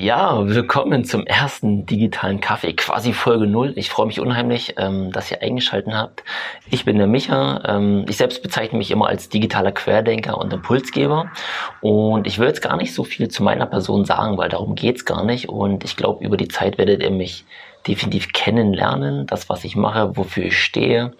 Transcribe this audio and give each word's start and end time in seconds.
Ja, 0.00 0.46
willkommen 0.46 1.04
zum 1.04 1.26
ersten 1.26 1.84
digitalen 1.84 2.40
Kaffee, 2.40 2.72
quasi 2.74 3.12
Folge 3.12 3.48
null. 3.48 3.72
Ich 3.74 3.90
freue 3.90 4.06
mich 4.06 4.20
unheimlich, 4.20 4.74
ähm, 4.76 5.10
dass 5.10 5.28
ihr 5.32 5.42
eingeschaltet 5.42 5.92
habt. 5.92 6.22
Ich 6.70 6.84
bin 6.84 6.98
der 6.98 7.08
Micha. 7.08 7.60
Ähm, 7.66 8.04
ich 8.08 8.16
selbst 8.16 8.40
bezeichne 8.40 8.78
mich 8.78 8.92
immer 8.92 9.08
als 9.08 9.28
digitaler 9.28 9.72
Querdenker 9.72 10.38
und 10.38 10.52
Impulsgeber. 10.52 11.32
Und 11.80 12.28
ich 12.28 12.38
will 12.38 12.46
jetzt 12.46 12.62
gar 12.62 12.76
nicht 12.76 12.94
so 12.94 13.02
viel 13.02 13.26
zu 13.26 13.42
meiner 13.42 13.66
Person 13.66 14.04
sagen, 14.04 14.38
weil 14.38 14.48
darum 14.48 14.76
geht's 14.76 15.04
gar 15.04 15.24
nicht. 15.24 15.48
Und 15.48 15.82
ich 15.82 15.96
glaube, 15.96 16.24
über 16.24 16.36
die 16.36 16.46
Zeit 16.46 16.78
werdet 16.78 17.02
ihr 17.02 17.10
mich 17.10 17.44
definitiv 17.88 18.32
kennenlernen, 18.32 19.26
das, 19.26 19.48
was 19.48 19.64
ich 19.64 19.74
mache, 19.74 20.16
wofür 20.16 20.44
ich 20.44 20.62
stehe. 20.62 21.14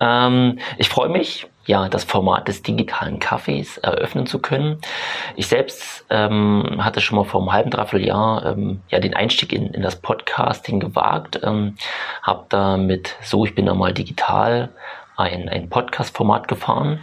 Ähm, 0.00 0.58
ich 0.76 0.90
freue 0.90 1.08
mich, 1.08 1.46
ja, 1.66 1.88
das 1.88 2.04
Format 2.04 2.48
des 2.48 2.62
digitalen 2.62 3.18
Kaffees 3.18 3.78
eröffnen 3.78 4.26
zu 4.26 4.38
können. 4.38 4.78
Ich 5.34 5.48
selbst 5.48 6.04
ähm, 6.10 6.78
hatte 6.78 7.00
schon 7.00 7.16
mal 7.16 7.24
vor 7.24 7.40
einem 7.40 7.52
halben, 7.52 7.70
dreiviertel 7.70 8.06
Jahr 8.06 8.46
ähm, 8.46 8.80
ja, 8.88 9.00
den 9.00 9.14
Einstieg 9.14 9.52
in, 9.52 9.74
in 9.74 9.82
das 9.82 9.96
Podcasting 9.96 10.80
gewagt, 10.80 11.40
ähm, 11.42 11.76
habe 12.22 12.46
da 12.48 12.76
mit 12.76 13.16
So, 13.22 13.44
ich 13.44 13.54
bin 13.54 13.66
da 13.66 13.74
mal 13.74 13.92
digital 13.92 14.70
ein, 15.16 15.48
ein 15.48 15.68
Podcast-Format 15.68 16.48
gefahren 16.48 17.00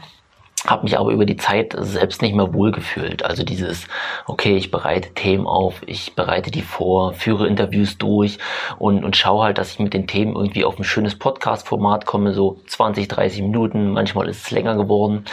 habe 0.65 0.83
mich 0.83 0.97
aber 0.97 1.11
über 1.11 1.25
die 1.25 1.37
Zeit 1.37 1.75
selbst 1.77 2.21
nicht 2.21 2.35
mehr 2.35 2.53
wohlgefühlt. 2.53 3.23
Also 3.25 3.43
dieses, 3.43 3.87
okay, 4.25 4.55
ich 4.55 4.71
bereite 4.71 5.13
Themen 5.13 5.45
auf, 5.45 5.81
ich 5.85 6.15
bereite 6.15 6.51
die 6.51 6.61
vor, 6.61 7.13
führe 7.13 7.47
Interviews 7.47 7.97
durch 7.97 8.37
und, 8.77 9.03
und 9.03 9.17
schaue 9.17 9.43
halt, 9.43 9.57
dass 9.57 9.71
ich 9.71 9.79
mit 9.79 9.93
den 9.93 10.07
Themen 10.07 10.35
irgendwie 10.35 10.63
auf 10.63 10.79
ein 10.79 10.83
schönes 10.83 11.17
Podcast-Format 11.17 12.05
komme, 12.05 12.33
so 12.33 12.61
20, 12.67 13.07
30 13.07 13.41
Minuten, 13.41 13.91
manchmal 13.91 14.29
ist 14.29 14.45
es 14.45 14.51
länger 14.51 14.75
geworden. 14.75 15.25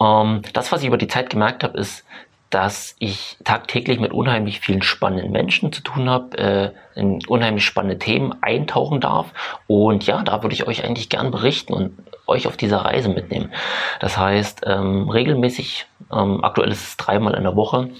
Ähm, 0.00 0.42
das, 0.52 0.70
was 0.70 0.82
ich 0.82 0.88
über 0.88 0.98
die 0.98 1.08
Zeit 1.08 1.30
gemerkt 1.30 1.64
habe, 1.64 1.78
ist, 1.78 2.04
dass 2.50 2.96
ich 2.98 3.36
tagtäglich 3.44 4.00
mit 4.00 4.12
unheimlich 4.12 4.60
vielen 4.60 4.82
spannenden 4.82 5.32
Menschen 5.32 5.72
zu 5.72 5.82
tun 5.82 6.08
habe, 6.08 6.38
äh, 6.38 6.70
in 6.94 7.20
unheimlich 7.26 7.64
spannende 7.64 7.98
Themen 7.98 8.34
eintauchen 8.42 9.00
darf. 9.00 9.32
Und 9.66 10.06
ja, 10.06 10.22
da 10.22 10.42
würde 10.42 10.54
ich 10.54 10.66
euch 10.66 10.84
eigentlich 10.84 11.10
gern 11.10 11.30
berichten 11.30 11.74
und 11.74 11.92
euch 12.28 12.46
auf 12.46 12.56
dieser 12.56 12.78
Reise 12.78 13.08
mitnehmen. 13.08 13.52
Das 14.00 14.16
heißt, 14.16 14.62
ähm, 14.66 15.08
regelmäßig, 15.08 15.86
ähm, 16.12 16.44
aktuell 16.44 16.70
ist 16.70 16.86
es 16.86 16.96
dreimal 16.96 17.34
in 17.34 17.42
der 17.42 17.56
Woche, 17.56 17.90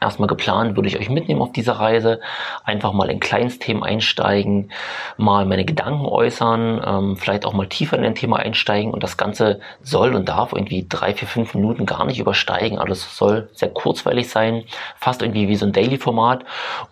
erstmal 0.00 0.28
geplant, 0.28 0.76
würde 0.76 0.88
ich 0.88 0.98
euch 0.98 1.08
mitnehmen 1.08 1.42
auf 1.42 1.52
diese 1.52 1.78
Reise, 1.78 2.20
einfach 2.64 2.92
mal 2.92 3.10
in 3.10 3.20
Kleinstthemen 3.20 3.82
einsteigen, 3.82 4.70
mal 5.16 5.46
meine 5.46 5.64
Gedanken 5.64 6.06
äußern, 6.06 6.82
ähm, 6.84 7.16
vielleicht 7.16 7.44
auch 7.44 7.52
mal 7.52 7.68
tiefer 7.68 7.96
in 7.98 8.04
ein 8.04 8.14
Thema 8.14 8.38
einsteigen 8.38 8.92
und 8.92 9.02
das 9.02 9.16
Ganze 9.16 9.60
soll 9.82 10.14
und 10.14 10.28
darf 10.28 10.52
irgendwie 10.52 10.86
drei, 10.88 11.14
vier, 11.14 11.28
fünf 11.28 11.54
Minuten 11.54 11.86
gar 11.86 12.04
nicht 12.04 12.18
übersteigen. 12.18 12.78
Alles 12.78 13.16
soll 13.16 13.48
sehr 13.52 13.70
kurzweilig 13.70 14.28
sein, 14.28 14.64
fast 14.96 15.22
irgendwie 15.22 15.48
wie 15.48 15.56
so 15.56 15.66
ein 15.66 15.72
Daily-Format 15.72 16.44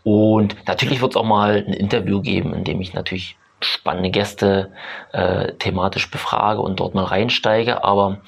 und 0.03 0.57
natürlich 0.67 1.01
wird 1.01 1.13
es 1.13 1.17
auch 1.17 1.25
mal 1.25 1.65
ein 1.67 1.73
Interview 1.73 2.21
geben, 2.21 2.55
in 2.55 2.65
dem 2.65 2.81
ich 2.81 2.95
natürlich 2.95 3.37
spannende 3.65 4.11
Gäste 4.11 4.73
äh, 5.13 5.53
thematisch 5.55 6.11
befrage 6.11 6.61
und 6.61 6.81
dort 6.81 6.95
mal 6.95 7.05
reinsteige. 7.05 7.85
Aber 7.85 8.19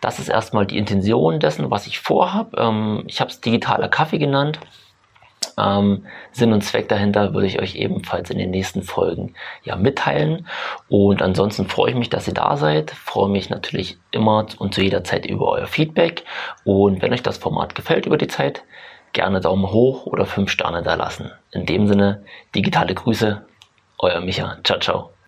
das 0.00 0.18
ist 0.18 0.28
erstmal 0.28 0.66
die 0.66 0.78
Intention 0.78 1.40
dessen, 1.40 1.70
was 1.70 1.86
ich 1.86 1.98
vorhabe. 1.98 2.56
Ähm, 2.58 3.04
ich 3.06 3.20
habe 3.20 3.30
es 3.30 3.40
digitaler 3.40 3.88
Kaffee 3.88 4.18
genannt. 4.18 4.60
Ähm, 5.58 6.04
Sinn 6.32 6.52
und 6.52 6.62
Zweck 6.62 6.88
dahinter 6.88 7.34
würde 7.34 7.46
ich 7.46 7.60
euch 7.60 7.74
ebenfalls 7.74 8.30
in 8.30 8.38
den 8.38 8.50
nächsten 8.50 8.82
Folgen 8.82 9.34
ja 9.62 9.76
mitteilen. 9.76 10.46
Und 10.88 11.22
ansonsten 11.22 11.68
freue 11.68 11.90
ich 11.90 11.96
mich, 11.96 12.10
dass 12.10 12.28
ihr 12.28 12.34
da 12.34 12.56
seid. 12.56 12.90
Freue 12.90 13.28
mich 13.28 13.50
natürlich 13.50 13.98
immer 14.10 14.46
und 14.58 14.74
zu 14.74 14.82
jeder 14.82 15.04
Zeit 15.04 15.26
über 15.26 15.48
euer 15.48 15.66
Feedback. 15.66 16.24
Und 16.64 17.02
wenn 17.02 17.12
euch 17.12 17.22
das 17.22 17.38
Format 17.38 17.74
gefällt 17.74 18.06
über 18.06 18.16
die 18.16 18.28
Zeit, 18.28 18.62
gerne 19.12 19.40
Daumen 19.40 19.70
hoch 19.70 20.06
oder 20.06 20.26
fünf 20.26 20.50
Sterne 20.50 20.82
da 20.82 20.94
lassen. 20.94 21.30
In 21.50 21.66
dem 21.66 21.86
Sinne, 21.86 22.22
digitale 22.54 22.94
Grüße, 22.94 23.44
euer 24.08 24.20
Micha. 24.20 24.58
Ciao, 24.64 24.78
ciao. 24.78 25.19